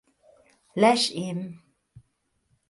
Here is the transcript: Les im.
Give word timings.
Les 0.83 1.05
im. 1.25 1.45